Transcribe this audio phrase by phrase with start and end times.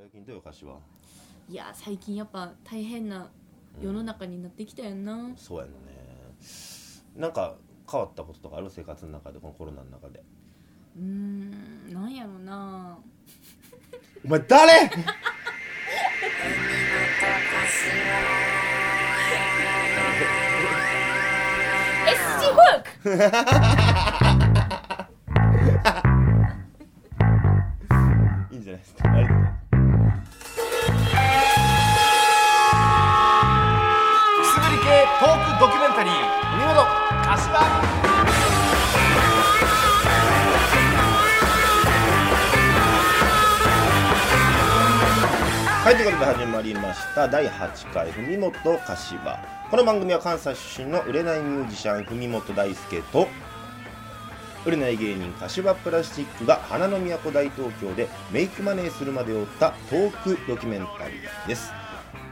[0.00, 0.72] 最近どうよ柏
[1.50, 3.30] いや最近やっぱ大変な
[3.82, 5.74] 世の中になってきたよな、そうやんね。
[7.14, 7.56] なんか
[7.90, 8.70] 変わったこととかある？
[8.70, 10.22] 生活の中でこのコロナの中で。
[10.96, 12.96] うーんなんやろな。
[14.24, 14.72] お前誰？
[22.06, 24.46] SG ホーク？
[45.82, 47.26] はい、ということで始まりました。
[47.26, 49.60] 第8回文元柏。
[49.70, 53.26] この番組は関西出身の売れないミュージシャン文元大輔と
[54.64, 61.79] 売れない芸人柏プラスチックが花の都大東京でメイクマネーするまでを追ったトークドキュメンタリーです。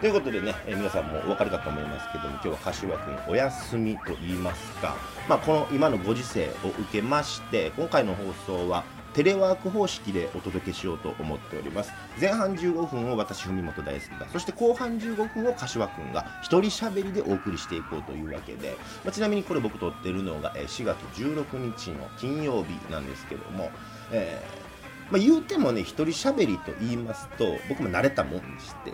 [0.00, 4.96] ということでね、え皆さんもお分かりかと思いますけども今日は柏君お休みと言いますか、
[5.28, 11.90] まあ、この今のご時世を受けまして今回の放送はテレワーク方式でお届けしようと思っております。
[12.20, 23.72] 前半15分を私文元大輔がそして後半15分を柏君が一人喋りでお送りしていこうというわけで、まあ、ちなみにこれ僕撮ってるのが4月16日の金曜日なんですけども、
[24.12, 24.68] えー
[25.10, 28.92] まあ、言うてもね一人喋りと言いますと僕も慣れたもんでして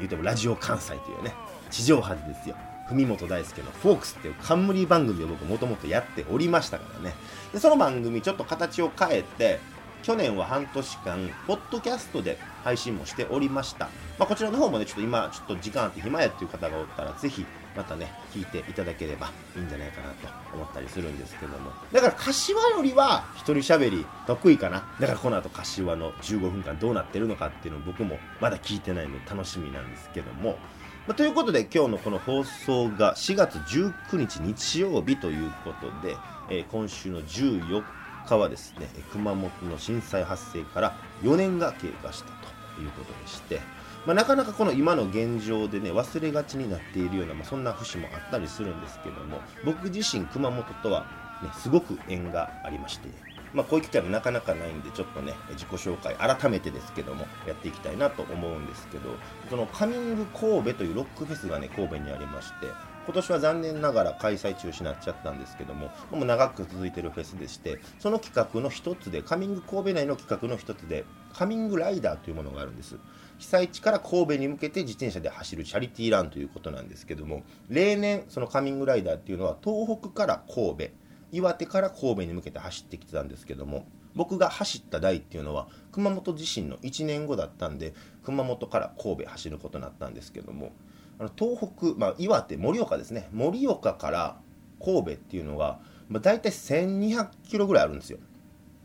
[0.00, 1.34] 言うてもラジオ関西というね
[1.70, 2.56] 地上波でですよ。
[2.88, 7.14] 文元大輔の「フォークス」っていう冠番組を僕もともとやっておりましたからね。
[7.52, 9.60] でその番組ちょっと形を変えて
[10.02, 17.44] 去年は半年間ポッドキャストで配信もしておりました、まあ、こちらの方もねちょっと今ちょっと時間あって暇やっていう方がおったらぜひ
[17.76, 21.70] またね聞いていただければいいんじゃないかなと思ったりするんですけども。
[21.92, 24.84] だから柏よりは一人喋り得意かな。
[24.98, 30.58] だからこの後柏の15分間どうなってるのかっていうのを僕もまだ聞いてないので楽しみなんですけども。
[31.06, 36.16] まあということで今日のこの放送が4月19日日曜日ということで、
[36.50, 37.82] えー今週の14
[38.26, 42.30] 日はですね熊本の震災発生から4年が経過した
[42.74, 43.60] ということでして、
[44.06, 51.02] まあ、なかなかこの今の現状でね忘れがちになっているような、まあ、そんな節もあったりするんですけども僕自身熊本とは、
[51.42, 53.08] ね、すごく縁がありまして
[53.52, 59.16] まあ、こういう機会もなかなかないんでちょっとね自己紹介改めてですけどもやっていきたいなと思うんですけど
[59.48, 62.68] そのカミング神戸というロックフェスがね神戸にありまして
[63.06, 72.96] 今年は残念ながら開催中止になっちゃったんですけどももう長く続いてるフェスでしてその企画の一つでカミング神戸内の企画の一つでカミングライダーというものがあるんです。
[73.40, 80.84] 被災地から神戸に向けて自転車で走るチャリティーランということなんですけども例年そのカミングライダーっていうのは東北から神戸
[81.32, 90.72] 岩手から神戸に向けて走ってきてたんですけども僕が走った代っていうのは熊本地震の1年後だったんで熊本から神戸走ることになったんですけども
[91.18, 93.28] あの東北、まあ、岩手盛岡ですね。
[93.32, 94.36] 盛岡から
[94.82, 98.18] 神戸っていうのが、まあ、大体1200キロぐらいあるんですよ。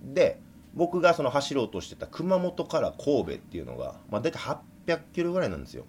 [0.04, 0.40] で
[0.76, 4.38] 僕がその走ろうとしてた熊本から神戸っていうのが、まあ、大体
[4.86, 5.86] 800キロぐらいなんですよ。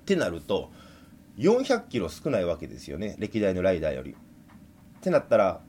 [0.00, 0.70] ってなると
[1.38, 3.16] 400キロ少ないわけですよね。
[3.18, 4.12] 歴代のライダーより。
[4.12, 5.60] ってなったら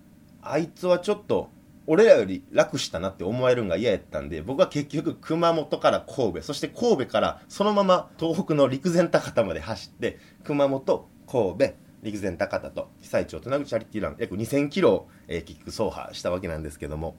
[0.41, 1.49] あいつはちょっと
[1.85, 11.73] 俺らより楽したなって思われるのが嫌やったんで僕は結局熊本から神戸そして神戸からそのまま東北の陸前高田まで走って熊本神戸
[12.03, 17.15] 陸前高田と被災地をつなぐチャリティーラン約2000キロを、えー結局走破したわけなんですけども。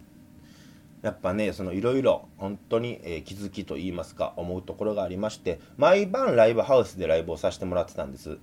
[1.03, 8.39] やっぱねそのいろいろ本当に、えー気づきと言いますか思うところがありまして毎晩ライブハウスでライブをさせてもらってたんです。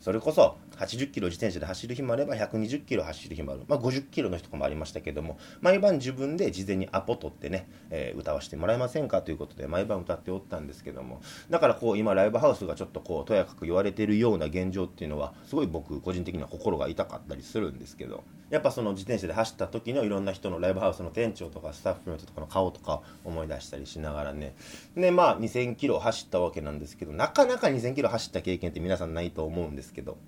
[0.00, 24.54] それこそ80キロ自転車で走る日もあれば120キロ走る日もある、まあ、50キロの日とかもありましたけども毎晩自分で事前にアポ取ってね、えー歌わせてもらえませんかということで毎晩歌っておったんですけどもだからこう今ライブハウスがちょっとこうとやかく言われてるような現状っていうのはすごい僕個人的には心が痛かったりするんですけどやっぱその自転車で走った時のいろんな人のライブハウスの店長とかスタッフの人とかの顔とか思い出したりしながらね。
[24.96, 29.89] でまあ2000キロ走ったわけなんですけどなかなか2000キロ走った経験って皆さんないと思うんです。
[29.92, 30.18] けど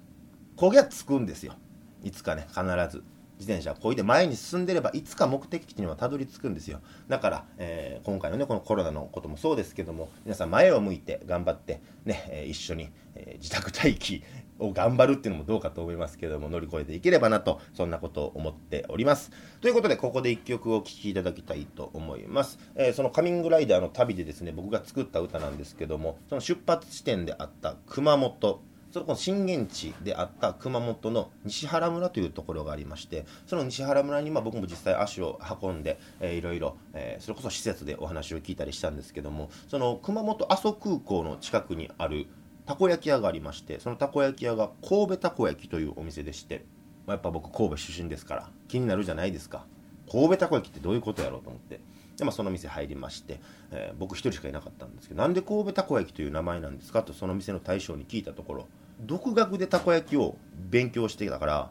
[0.57, 1.55] 焦げはつくんですよ。
[2.03, 3.03] いつかね必ず。
[3.39, 6.81] 自転車をこいで前に進んでればいつか目的地にはたどり着くんですよ。
[7.09, 14.23] だから、えー今回のねこのコロナのこともそうですけども皆さん前を向いて頑張ってね、えー一緒に、えー自宅待機
[14.61, 19.33] を頑張るっていうのもどうかと思いますけども乗り越えていければなとそんなことを思っております。
[19.61, 42.27] ということでここで一曲を聴きいただきたいと思います、えーそのカミングライダーの旅でですね僕が作った歌なんですけどもその出発地点であった熊本そのこの震源地であった熊本の西原村というところがありましてその西原村にまあ僕も実際足を運んで、えーいろいろ、えそれこそ施設でお話を聞いたりしたんですけどもその熊本阿蘇空港の近くにある
[42.67, 46.65] たこ焼き屋がありましてそのたこ焼き屋が神戸たこ焼きというお店でして、
[47.07, 49.65] まあ、やっぱ僕神戸出身ですから気になるじゃないですか。
[50.11, 51.81] 神戸たこ焼きってどういうことやろうと思って。
[52.17, 53.41] で、まあ、その店入りまして、
[53.71, 58.69] えー僕一人しかいなかったんですけどなんで神戸たこ焼きという名前なんですかとその店の大将に聞いたところ
[59.03, 60.37] 独学でたこ焼きを
[60.71, 61.71] 勉強してたから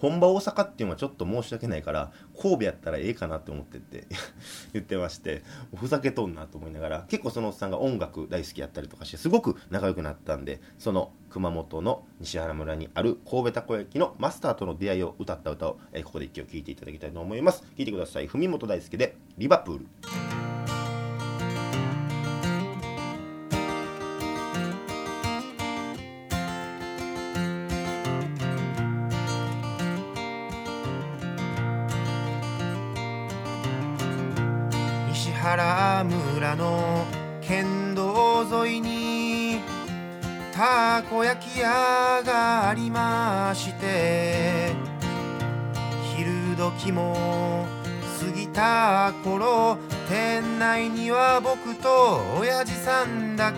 [0.00, 2.10] 本場大阪っていうのはちょっと申し訳ないから
[2.40, 4.06] 神戸やったらええかなって思ってって
[4.72, 5.42] 言ってまして
[5.76, 17.60] ふざけとんなと思いながら結構そのおっさんが音楽大好きやったりとかしてすごく仲良くなったんでその熊本の西原村にある神戸たこ焼きのマスターとの出会いを歌った歌を、えここで一曲聴いていただきたいと思います。
[17.60, 18.26] 聴いてください。
[18.26, 19.86] 文本大輔で「リバプール」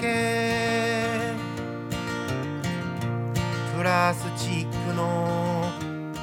[0.02, 1.32] け。
[3.76, 5.70] プラスチックの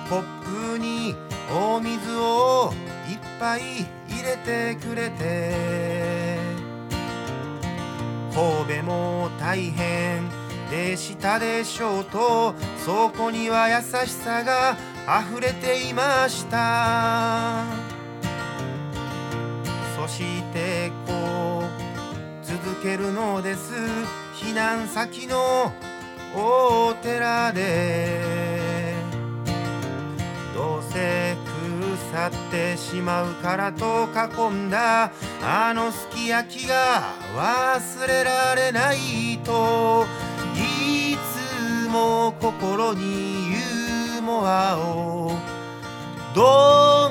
[0.10, 1.16] コップに
[1.52, 2.74] お水を
[3.10, 3.62] いっぱい
[4.08, 6.38] 入れてくれて。
[8.34, 10.30] 神戸も大変
[10.70, 12.54] でしたでしょうと
[12.86, 14.78] そこには優しさが
[15.32, 17.66] 溢れていました。
[19.98, 20.39] そして
[22.90, 23.72] けるのです。
[24.34, 25.72] 避難先の
[26.36, 28.96] お寺で。
[30.56, 31.36] どうせ
[32.12, 35.12] 腐ってしまうからと囲んだ。
[35.44, 40.08] あのすき焼きが忘れられないと。
[40.56, 45.34] いつも心にユーモアを。
[46.34, 47.10] ど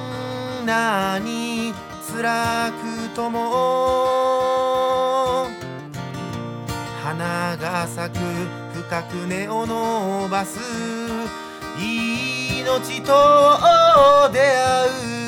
[0.63, 1.73] んなに
[2.13, 4.78] 辛くとも。
[7.19, 8.23] 花が咲く
[8.75, 10.61] 深く根を伸ばす。
[11.77, 13.13] 命と
[14.33, 15.19] 出会う。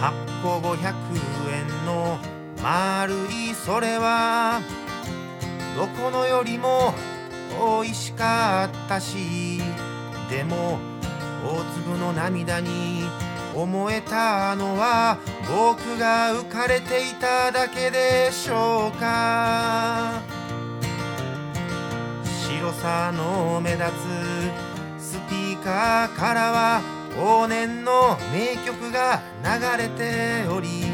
[0.00, 0.94] 8個500
[1.52, 2.18] 円の
[2.62, 4.62] 丸いそれは
[5.76, 6.94] どこのよりも
[7.82, 9.60] 美味しかったし
[10.30, 10.78] でも
[11.44, 13.04] 大粒の涙に
[13.54, 20.22] 思えたのは僕が浮かれていただけでしょうか。
[22.62, 23.84] 白さの目立
[24.98, 26.80] つスピーカーからは
[27.16, 30.84] 往年の名曲が流れており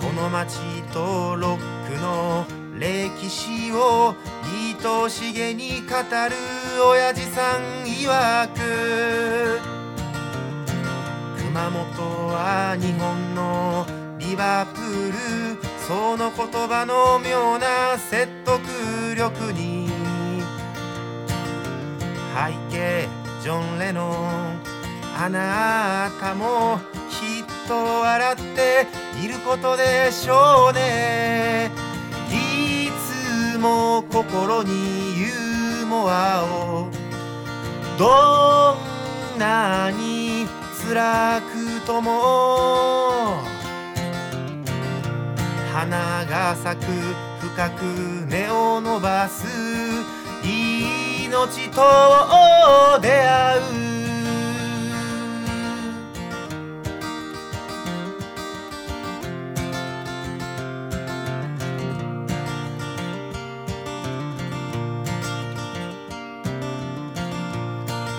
[0.00, 0.58] この街
[0.92, 1.58] とロッ
[1.88, 2.44] クの
[2.78, 4.14] 歴史を
[4.44, 9.60] 愛しげに語る親父さん曰く
[11.38, 13.84] 熊本は日本の
[14.18, 15.18] リバプール
[15.88, 18.60] その言葉の妙な説得
[19.16, 19.88] 力に
[22.36, 23.08] 背景
[23.42, 24.60] ジョン・レノン
[25.20, 26.78] あなたも
[27.10, 28.86] きっと笑って
[29.20, 31.77] いることでしょうね。
[33.58, 36.88] つも心にユーモアを。
[37.98, 38.76] ど
[39.36, 40.46] んなに
[40.86, 43.42] 辛くとも。
[45.72, 46.86] 花が咲く
[47.40, 47.82] 深く
[48.28, 49.44] 根を伸ばす
[50.44, 51.82] 命と
[53.02, 53.87] 出会う。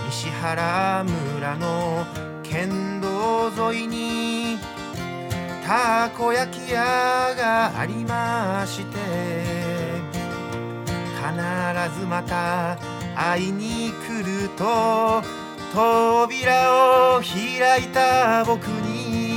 [0.09, 2.03] 西原村の
[2.41, 4.57] 県道沿いに
[5.63, 6.81] たこ焼き屋
[7.37, 8.97] がありまして
[11.15, 12.75] 必ずまた
[13.15, 15.21] 会いに来ると
[15.75, 19.29] 扉を開いた僕に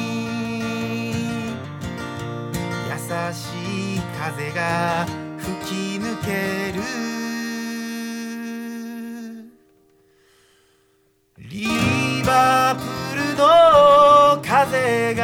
[2.89, 2.97] 優
[3.35, 5.05] しい風が
[5.37, 7.12] 吹き抜ける。
[12.33, 15.21] パールの風が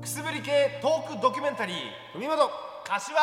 [0.00, 1.76] くすぶり系トークドキュメンタリー
[2.14, 2.48] 「海窓
[2.84, 3.18] 柏」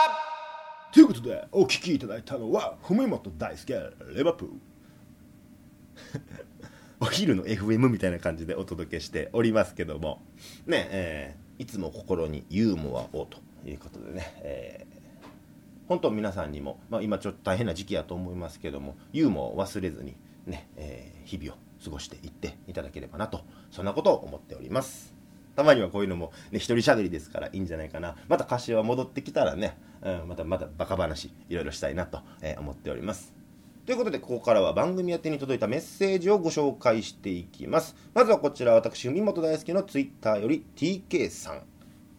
[0.92, 3.74] ということでお聴きいただいたのは文元大輔
[4.14, 4.73] レバプール。
[7.04, 10.22] お昼の FM みたいな感じでお届けしておりますけども。
[10.66, 14.94] ねえーいつも心にユーモアをということでね、えー
[15.90, 20.16] 本当皆さんにも、まあ、今ちょっと大変な時期やと思いますけどもユーモアを忘れずに
[20.48, 25.14] ね、えー日々を過ごしていっていただければなとそんなことを思っております。
[25.58, 28.16] たまにはこういうのもね一人喋りですからいいんじゃないかな。
[28.30, 33.43] また柏戻ってきたらね、うん、またまたバカ話いろいろしたいなと、えー思っております。
[33.86, 37.98] ということで、ここからは番組宛てに届いたメッセージをご紹介していきます。
[38.14, 41.64] まずはこちら、私、海本大輔のツイッターより TK さん。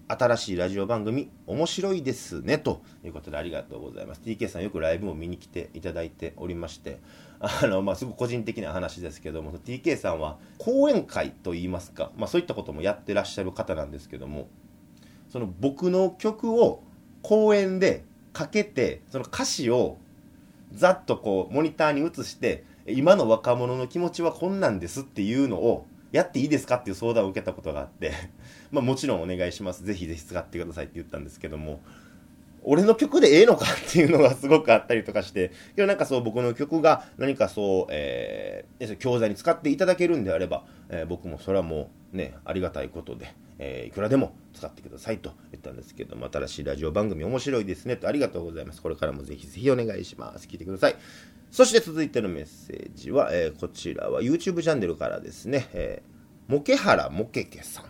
[0.07, 2.59] 新しいラジオ番組、面白いですね。
[2.59, 4.21] ということで、ありがとうございます。
[4.23, 6.99] TK さん、よくライブも見に来ていただいておりまして、
[7.41, 14.49] あの、まあ、すごく個人的な話ですけども、TK さんは講演会といいますか、まあ、そういったこともやってらっしゃる方なんですけども、
[15.31, 16.83] その僕の曲を
[17.23, 18.05] 公演で
[18.35, 19.97] かけて、その歌詞を
[20.75, 28.13] ざっとこうモニターに映して今の若者の気持ちはこんなんですっていうのをやっていいですかっていう相談を受けたことがあって
[28.71, 29.85] まもちろんお願いします。
[29.85, 31.81] ぜひぜひ使ってくださいって言ったんですけども
[32.63, 48.83] 俺の曲でええのかっていうのがすごくあったりとかしてけどなんかそう僕の曲が何かそう、えー、教材に使っていただけるんであれば、えー僕もそれはもうねありがたいことで、えーいくらでも使ってくださいと言ったんですけども新しいラジオ番組面白いですねとありがとうございます。
[48.83, 50.47] これからもぜひぜひお願いします。
[50.47, 50.97] 聞いてください。
[51.51, 57.85] そして続いてのメッセージは、えーこちらは YouTube チャンネルからですね、えー、モケハラモケケさん。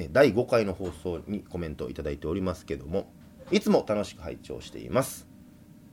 [0.00, 3.10] ね、第5回の放送にコメントをいただいておりますけども
[3.50, 5.26] いつも楽しく拝聴しています。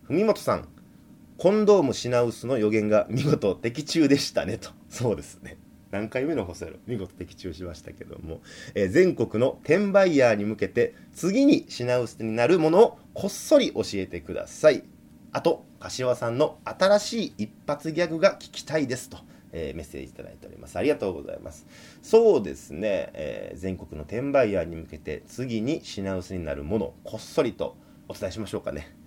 [0.10, 0.67] 文本さん
[1.38, 4.72] コンドーム品薄の予言が見事的中でしたねと。
[4.89, 5.57] そうですね。
[5.93, 8.41] 何回目の放送やろ見事的中しましたけども、
[8.73, 14.83] えー全国の転売ヤーに向けて次に品薄になるものをこっそり教えてください。
[15.31, 19.19] あと柏さんの新しい一発ギャグが聞きたいですと、
[19.51, 20.77] えーメッセージいただいております。
[20.77, 21.67] ありがとうございます。
[22.01, 28.97] そうですね、えー全国の転売ヤーに向けて次に品薄になるものこっそりとお伝えしましょうかね。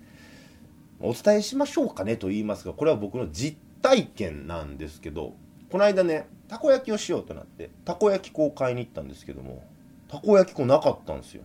[1.01, 5.35] お伝えしましょうかねと言いますがこれは僕の実体験なんですけど
[5.69, 9.63] この間ねたこ焼きをしようとなってたこ焼き粉を買いに行ったんですけども
[10.07, 11.43] たこ焼き粉なかったんですよ。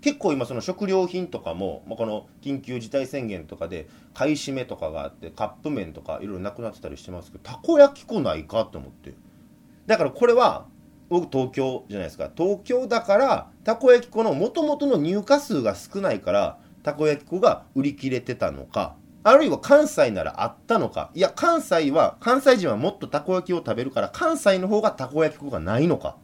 [0.00, 9.14] 結構今その食料品とかも、まあ、この緊急事態宣言とかで買い占めとかがあってカップ麺とかいろいろなくなってたりしてますけどたこ焼き粉ないかと思って。
[9.86, 10.66] だからこれは
[11.08, 12.30] 僕東京じゃないですか。
[12.36, 18.94] 東京だからたこ焼き粉の元々の入荷数が少ないからたこ焼き粉が売り切れてたのか
[19.26, 21.10] あるいは関西ならあったのか。
[21.12, 26.16] いや関西は関西人はもっとたこ焼きを食べるから関西の方がたこ焼き粉がないのか。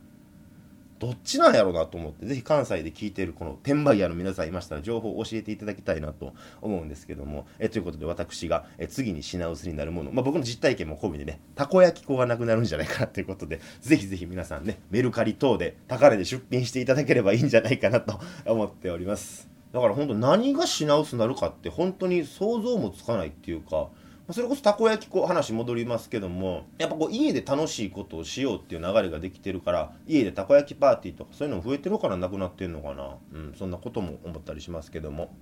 [1.01, 7.45] どっちなんやろうなと思ってぜひ関西で聞いているこの転売屋の皆さんいましたら情報を教えていただきたいなと思うんですけども。
[7.59, 19.52] えということで私がえ次に品薄になるもの、まあ、僕の実体験も込みでねたこ焼き粉がなくなるんじゃないかなということでぜひぜひ皆さんねメルカリ等で高値で出品していただければいいんじゃないかなと思っております。
[19.73, 23.89] だから本当何が品薄になるかって本当に想像もつかないっていうか
[24.29, 35.35] まそれこそたこ焼き粉話戻りますけどもやっぱこう家で楽しいことをしようっていう流れができてるから家でたこ焼きパーティーとかそういうのも増えてるからなくなってんのかな、うん、そんなことも思ったりしますけども。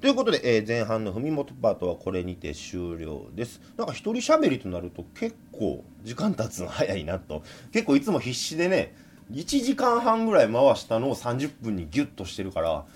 [0.00, 3.60] ということで、えー前半の文元パートはこれにて終了です。
[3.76, 7.42] なんか一人喋りとなると結構時間経つの早いなと。
[7.70, 8.94] 結構いつも必死でね
[9.30, 12.86] 1時間半ぐらい回したのを30分にギュッとしてるから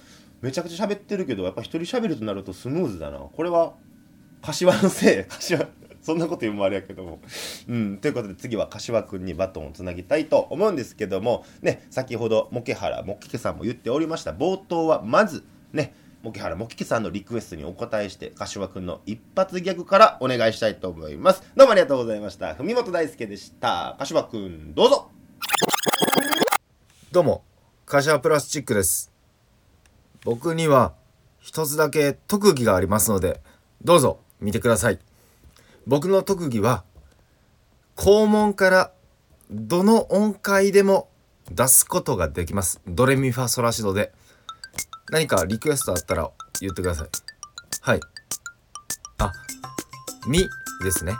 [0.44, 3.18] めちゃくちゃ喋ってるけどやっぱ一人喋るとなるとスムーズだな。
[3.18, 3.72] これは
[4.42, 5.24] 柏のせい。
[5.32, 5.66] 柏
[6.02, 7.18] そんなこと言うのもあれやけども。
[7.66, 7.96] うん。
[7.96, 11.46] ということで次は柏くんにバトンをつなぎたいと思うんですけども。
[11.62, 14.32] ね先ほどモケハラモケケさんも言っておりました。
[14.32, 21.42] 冒頭はまずねモケハラモケケさんのリクエストにお答えして柏くんの一発ギャグからお願いしたいと思います。
[21.56, 22.52] どうもありがとうございました。
[22.52, 23.96] 文本大輔でした。
[23.98, 25.10] 柏くんどうぞ。
[27.12, 27.44] どうも、
[27.86, 29.13] 柏プラスチックです。
[30.24, 30.94] 僕には
[31.40, 33.40] 一つだけ特技がありますので、
[33.82, 34.98] どうぞ見てください。
[35.86, 36.84] 僕の特技は、
[37.96, 38.92] 肛門から
[39.50, 41.08] どの音階でも
[41.50, 42.80] 出すことができます。
[42.86, 44.12] ドレミファソラシドで。
[45.10, 47.08] 何かリクエストあったら言ってください。
[47.82, 48.00] はい。
[49.18, 49.32] あ、
[50.26, 50.38] み
[50.82, 51.12] ですね。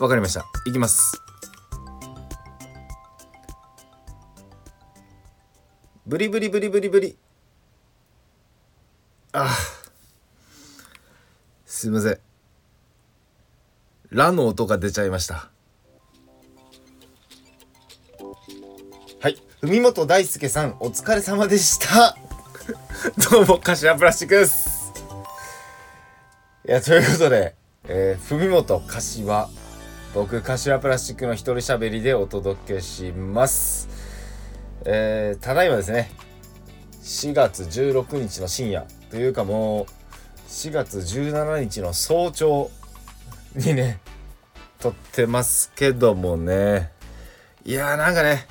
[0.00, 0.44] わかりました。
[0.66, 1.20] いきます。
[6.06, 7.18] ブリブリブリブリブリ。
[9.44, 9.56] あ。
[11.66, 12.18] すいません。
[14.10, 15.50] ラの音が出ちゃいました。
[19.20, 19.36] はい。
[19.60, 22.16] 文本大輔さんお疲れ様でした
[23.30, 24.92] どうも柏プラスチックです
[26.68, 27.54] いやということで、
[27.88, 29.48] えー、文本柏
[30.14, 33.88] 僕柏プラスチックの一人喋りでお届けします
[34.84, 36.12] えー、ただいまですね
[37.02, 39.86] 4月16日の深夜というかもう
[40.48, 42.70] 4月17日の早朝
[43.54, 44.00] にね
[44.80, 46.90] 撮ってますけどもね。
[47.64, 48.46] いやーなんかね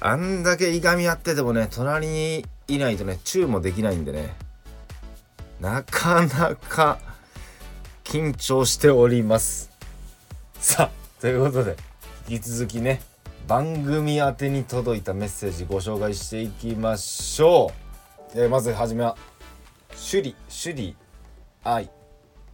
[0.00, 4.34] あんだけいがみ合っててもね隣にいないとねチューもできないんでね。
[5.60, 6.98] なかなか
[8.04, 9.70] 緊張しております。
[10.58, 11.76] さあということで
[12.28, 13.00] 引き続きね
[13.46, 17.72] 番組宛に届いたメッセージご紹介していきましょ
[18.34, 19.16] う、えーまずはじめは
[20.06, 20.96] シュリシュリ
[21.64, 21.90] アイ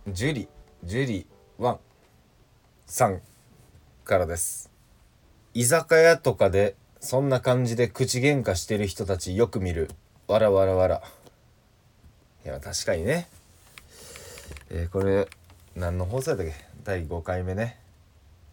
[0.09, 0.49] ジュリ
[0.85, 1.27] ジュリ
[1.59, 1.79] ワン
[2.87, 3.21] さん
[4.05, 4.71] からです。
[5.53, 9.91] 居酒屋とかでそんな感じで口喧嘩してる人たちよく見る。
[10.29, 11.03] わらわらわら。
[12.47, 13.29] いや確かにね。
[14.71, 15.29] えーこれ
[15.77, 16.55] 何の放送やったっけ？
[16.85, 17.79] 第5回目ね。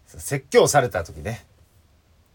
[0.07, 1.45] 説教された時ね。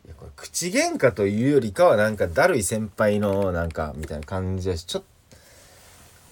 [0.07, 5.03] いやこれ口喧嘩というよりかはなんかだるい先輩のなんかみたいな感じだしちょっ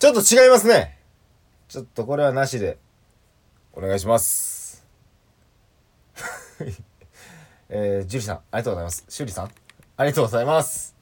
[0.02, 0.98] ちょっと違いますね。
[1.68, 2.76] ちょっとこれはなしで。
[3.72, 4.84] お願いします。
[7.70, 9.04] えー、ジュリさんありがとうございます。
[9.08, 9.44] シュリさん
[9.96, 10.96] ありがとうございます。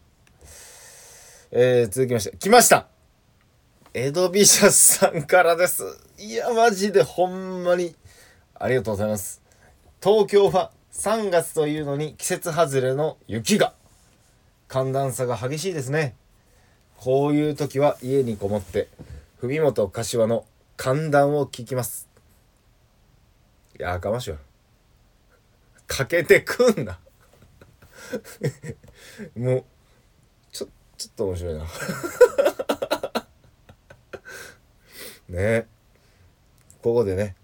[1.51, 2.89] えー、続きまして来ました。
[3.95, 5.83] エドビシャスさんからです。
[6.19, 7.97] いやマジでほんまに。
[8.55, 9.41] ありがとうございます。
[10.03, 13.73] 東京は3月というのに季節外れの雪が。
[14.69, 16.17] 寒暖差が激しいですね。
[17.01, 18.89] こういう時は家にこもって
[19.41, 20.45] 文本柏の
[20.77, 22.11] 寒暖を聞きます。
[23.79, 24.37] いやかましいわ。
[25.87, 27.01] かけてくんな。
[29.35, 29.65] もう
[30.53, 31.67] ちょちょっと面白いな。
[35.31, 35.67] ね。
[36.83, 37.35] ここでね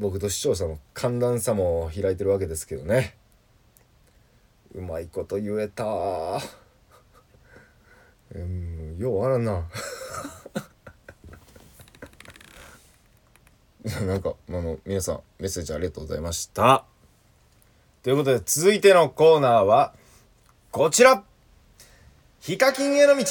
[0.00, 3.16] 僕と視聴者の寒暖差も開いてるわけですけどね。
[4.74, 6.61] うまいこと言えた。
[8.34, 9.68] うんようわからんな。
[13.84, 16.84] いやなんかあの皆さんメッセージありがとうございました。
[18.02, 19.94] ということで続いてのコーナーは
[20.70, 21.24] こちら。
[22.40, 23.24] ヒカキンへの道。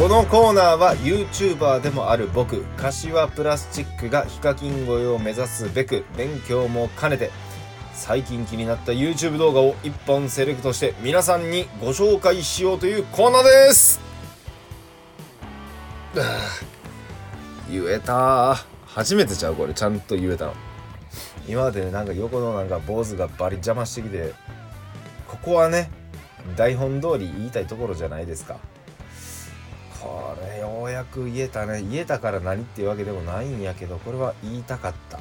[0.00, 7.30] このコーナーは YouTuber でもある僕柏プラスチックがヒカキン越えを目指すべく勉強も兼ねて
[7.94, 14.00] 最近気になった YouTube 動画を1本セレクトして皆さんにご紹介しようというコーナーです。
[17.70, 18.56] 言えた。
[18.86, 19.74] 初めてちゃうこれ。
[19.74, 20.54] ちゃんと言えたの。
[21.46, 24.32] 今までなんか横のなんか坊主がバリ邪魔してきて
[25.26, 25.90] ここはね
[26.56, 28.58] 台本通り言いたいところじゃないですか。
[30.00, 31.82] これようやく言えたね。
[31.82, 35.20] 言えたから何っていうわけでもないんやけどこれは言いたかった。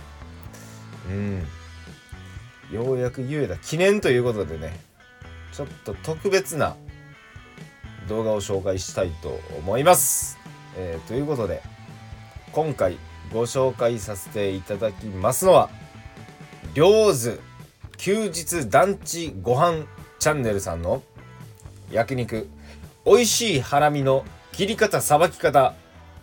[1.08, 1.48] うん。
[2.72, 4.80] ようやく言えた記念ということでね
[5.52, 6.76] ちょっと特別な
[8.08, 10.38] 動画を紹介したいと思います、
[10.76, 11.62] えーということで
[12.52, 12.98] 今回
[13.32, 15.70] ご紹介させていただきますのは
[16.74, 17.40] 「両津
[17.98, 19.86] 休日団地ご飯
[20.20, 21.04] チャンネル」さんの
[21.92, 22.50] 焼肉
[23.06, 25.74] 美味しいハラミの切り方さばき方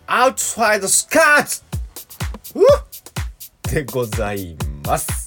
[0.07, 1.63] アウトサイドスカー
[3.63, 5.18] トでございます。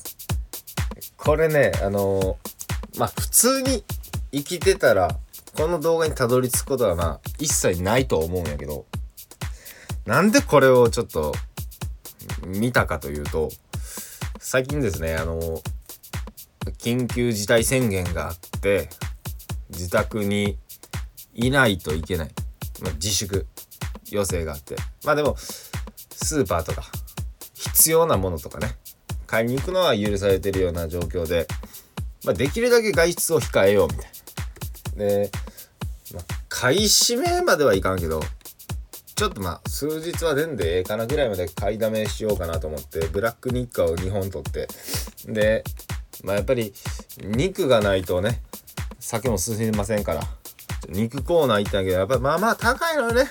[1.25, 3.85] これねあのーまあ普通に
[4.33, 5.17] 生きてたら
[5.57, 8.87] この動画にたどり着くことはまあ一切ないと思うんやけど
[10.05, 11.33] なんでこれをちょっと
[12.45, 13.51] 見たかというと
[14.39, 15.61] 最近ですねあのー
[16.79, 18.89] 緊急事態宣言があって
[19.71, 20.59] 自宅に
[21.35, 22.31] いないといけない、
[22.83, 23.47] まあ、自粛
[24.11, 24.77] 要請があって。
[25.05, 26.85] まあでもスーパーとか
[27.55, 28.77] 必要なものとかね
[29.33, 31.47] 買いに行くのは許されてるような状況で、
[32.23, 34.11] まあ、できるだけ外出を控えようみたい
[34.95, 35.05] な。
[35.07, 35.31] で、
[36.13, 38.21] まあ、買い占めまではいかんけど
[39.15, 44.69] ちょっとまあ数日は出んでええかなぐらいまで買いだめしようかなと思ってブラック日課を2本取って。
[45.25, 45.65] で
[46.23, 46.75] まあやっぱり
[47.23, 48.43] 肉がないとね
[49.01, 50.21] 酒も進みませんから
[50.91, 53.31] 肉コーナー行ったんやけどやっぱりまあまあ高いのよね。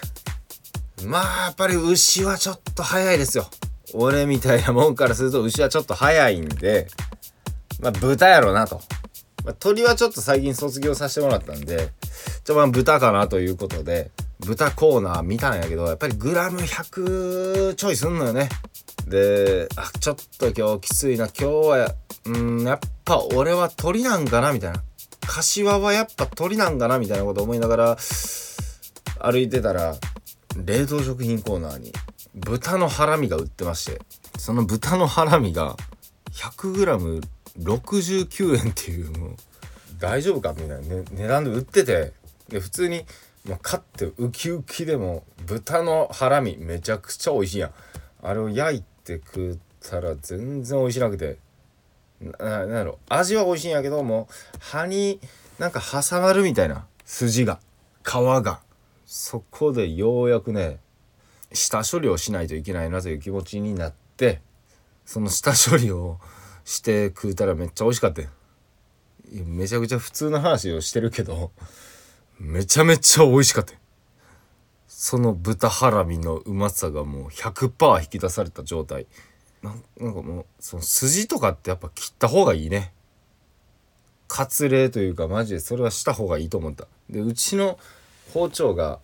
[1.06, 3.48] まあやっぱり牛はちょっと早いですよ。
[3.94, 6.88] 俺みたいなもんからすると牛はちょっと早いんで
[7.80, 8.82] まあ豚やろなと、
[9.46, 11.90] まあ、鳥はちょっと最近卒業させてもらったんで
[12.44, 18.50] ちょまあ豚かなということで豚コーナー見たんやけどやっぱりグラム100ちょいすんのよね。
[19.08, 21.28] であちょっと今日きついな。
[21.28, 24.82] 今日はうんやっぱ俺は鳥なんかなみたいな。
[25.28, 27.98] 柏はやっぱ鳥なんかなみたいなこと思いながら
[29.20, 29.96] 歩いてたら
[30.58, 31.94] 冷凍食品コーナーに
[32.36, 34.02] 豚のハラミが売ってまして
[34.38, 35.76] その豚のハラミが
[36.32, 39.36] 100g69 円っていうもう
[40.00, 42.14] 大丈夫かみたいな、ね、値段で売ってて
[42.48, 43.06] で普通に
[43.48, 47.72] もう買ってウキウキでも豚のハラミめちゃくちゃ美味しいやん。
[48.24, 51.40] あれを焼いて食ったら全然美味しなくて
[52.22, 55.20] ななんやろ味は美味しいんやけどもう歯に
[55.58, 57.60] なんか挟まるみたいな筋が
[58.04, 58.62] 皮が。
[59.06, 60.80] そこでようやくね
[61.54, 64.42] 下処理をしないといけないなという気持ちになって
[65.06, 66.20] その下処理を
[66.64, 68.30] して食うたらめっちゃ美味しかったよ。
[69.32, 71.52] めちゃくちゃ普通の話をしてるけど
[72.38, 73.74] めちゃめちゃ美味しかった
[74.88, 79.08] その豚ハラミのうまさがもう100%引き出された状態。
[79.64, 82.94] なんなんかもうその筋とかってやっぱ切った方がいいね。
[84.28, 86.88] 割礼というかマジでそれはした方がいいと思った。
[87.10, 87.80] でうちの
[88.34, 89.00] 包丁が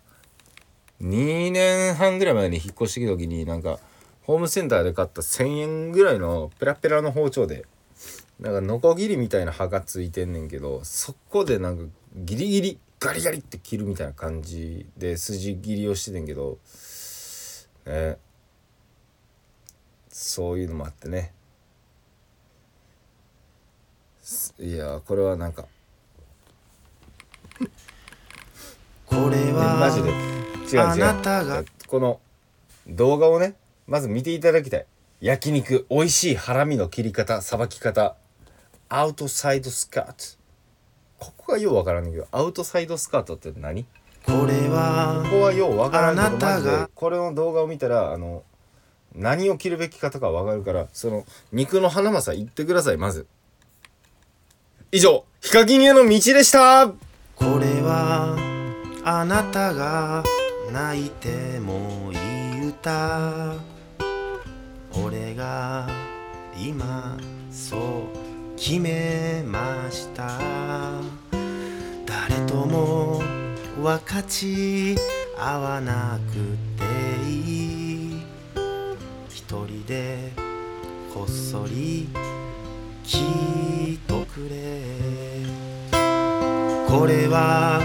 [1.01, 3.79] 2年半ぐらい前に引っ越してきた時になんか
[4.23, 7.65] ホームセンターで買った1,000円ぐらいのペラペラの包丁で
[8.39, 11.83] なんかノコギリみたいな刃がついてんねんけどそこでなんか
[12.15, 16.57] ギリギリガリガリって切るみたいな感じで筋切りをしててんけど
[17.85, 18.17] ね。
[20.09, 21.31] そういうのもあってね。
[24.23, 25.67] すいやこれはなんか
[29.05, 30.11] これはマジで
[30.71, 31.59] 違うあ違なたが。
[31.61, 32.19] うこの
[32.87, 33.55] 動画をね
[33.87, 34.85] まず見ていただきたい。
[35.19, 38.15] 焼肉美味しいハラミの切り方さばき方。
[38.89, 40.37] アウトサイドスカート。
[41.19, 43.85] ここがようわからんけどアウトサイドスカートって何？
[44.25, 46.85] これはここはようわからんけあどマジなたが。
[46.85, 48.43] でこれの動画を見たらあの
[49.15, 53.25] 何を切るべき方かわかるからその肉の花正言ってくださいまず。
[54.91, 56.87] 以上ヒカキンへの道でした。
[56.87, 56.93] こ
[57.59, 58.37] れは
[59.03, 60.23] あなたが
[60.77, 63.55] 泣いてもいい歌。
[64.93, 65.89] 俺が
[66.55, 67.17] 今
[67.49, 67.79] そう
[68.55, 70.39] 決めました。
[72.05, 73.23] 誰とも
[73.81, 74.95] 分かち
[75.35, 76.33] 合わなく
[76.77, 78.21] ていい。
[79.29, 80.31] 一人で
[81.11, 82.07] こっそり
[83.03, 84.83] 聞いとくれ。
[86.87, 87.81] これは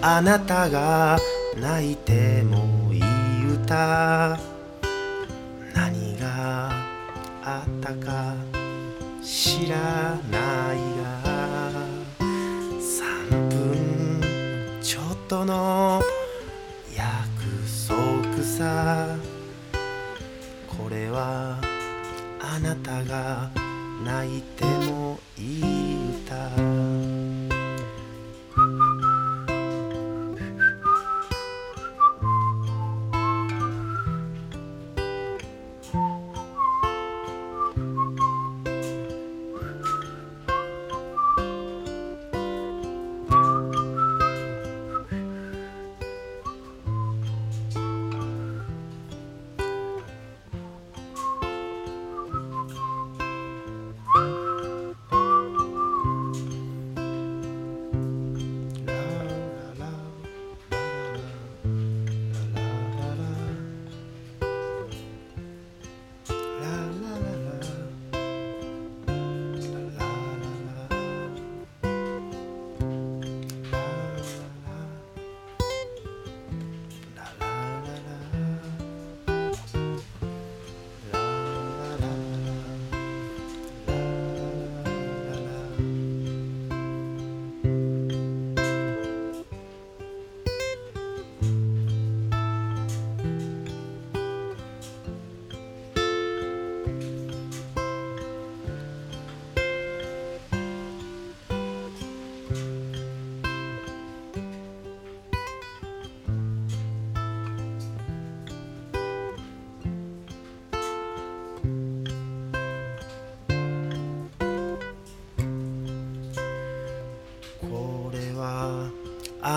[0.00, 1.18] あなたが
[1.60, 4.38] 泣いてもいい歌。
[5.74, 6.70] 何が
[7.42, 8.34] あったか
[9.22, 11.18] 知らないが。
[12.20, 16.00] 3分ちょっとの
[16.96, 17.06] 約
[17.88, 19.16] 束さ。
[20.78, 21.60] これは
[22.40, 23.50] あなたが
[24.04, 26.97] 泣いてもいい歌。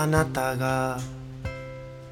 [0.02, 0.98] あなたが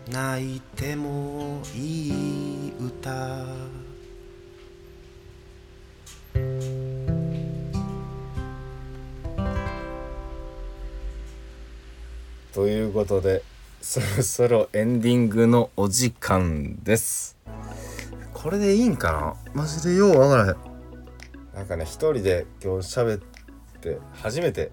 [0.09, 3.45] 泣いてもいい歌。
[12.53, 13.43] ということで
[13.81, 17.37] そろそろエンディングのお時間です。
[18.33, 19.35] これでいいんかな？
[19.53, 20.57] マジでようわからへん。
[21.57, 23.21] なんかね一人で今日喋っ
[23.81, 24.71] て初めて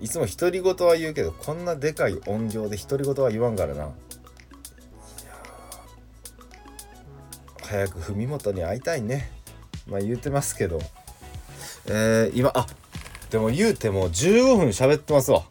[0.00, 3.90] いつも独り言は言うけどこんなでかい音量で独り言は言わんからな。
[7.62, 9.30] 早く文元に会いたいね。
[9.86, 10.80] まあ言うてますけど。
[11.86, 12.66] えー、今あ
[13.30, 15.44] でも言うても15分喋ってますわ。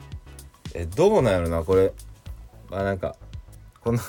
[0.73, 1.93] えどうなんやろなこれ。
[2.69, 3.15] まあなんか
[3.81, 4.01] こんな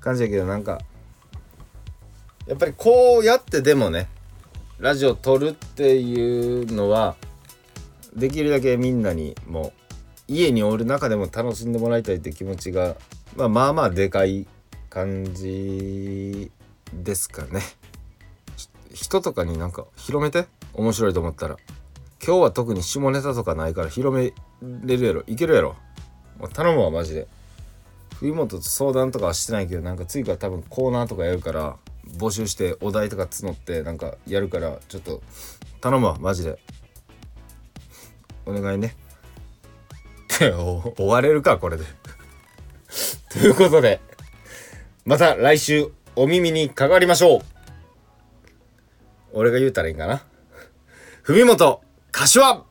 [0.00, 0.80] 感じやけどなんか
[2.46, 4.08] やっぱりこうやってでもね
[4.78, 7.16] ラジオ撮るっていうのは
[8.14, 9.72] できるだけみんなにもう
[10.28, 12.96] 家におる中でも楽しんでもらいたいって気持ちが、
[13.36, 14.46] まあ、まあまあでかい
[14.88, 16.50] 感じ
[16.92, 17.60] ですかね。
[18.92, 20.46] 人とかになんか広めて？
[20.72, 21.56] 面白いと思ったら。
[22.24, 24.32] 今日は特に下ネタとかないから広め
[24.84, 25.24] れるやろ。
[25.26, 25.76] いけるやろ。
[26.38, 27.26] もう頼むわマジで。
[28.20, 31.76] 冬本と相談とかはしてないけどなんか次から多分コーナーとかやるから
[32.16, 35.20] 募集してお題とか募ってなんかやるからちょっと
[35.80, 36.58] 頼むわマジで。
[38.46, 38.96] お願いね。
[40.56, 41.84] お 終われるかこれで。
[43.30, 44.00] ということで
[45.04, 47.40] また来週お耳にかかりましょう。
[49.32, 50.24] 俺が言うたらいいんかな。
[51.24, 52.64] 文元柏。